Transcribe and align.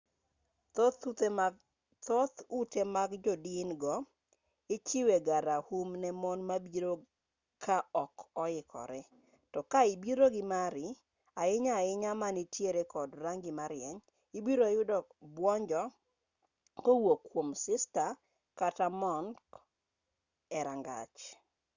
thoth 2.07 2.37
ute 2.59 2.81
mag 2.95 3.11
jodin 3.25 3.69
go 3.81 3.95
ichiwe 4.75 5.15
ga 5.27 5.37
raum 5.47 5.89
ne 6.01 6.09
mon 6.21 6.39
mabiro 6.49 6.93
ka 7.63 7.77
ok 8.03 8.15
oikore 8.45 8.99
to 9.51 9.59
ka 9.71 9.79
ibiro 9.93 10.25
gi 10.35 10.43
mari 10.53 10.87
ahinya 11.41 11.71
ahinya 11.81 12.11
manitiere 12.21 12.81
kod 12.93 13.09
rangi 13.23 13.51
ma 13.57 13.65
rieny 13.71 13.99
ibiro 14.37 14.65
yudo 14.75 14.97
buonjo 15.35 15.81
kowuok 16.83 17.21
kuom 17.31 17.49
sista 17.63 18.05
kata 18.59 18.85
monk 19.01 19.35
e 20.57 20.59
rangach 20.67 21.19